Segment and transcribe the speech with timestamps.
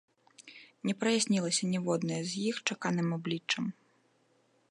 [0.89, 3.65] Не праяснілася ніводнае з іх чаканым абліччам.